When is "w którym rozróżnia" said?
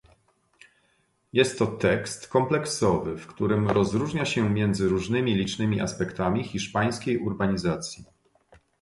3.17-4.25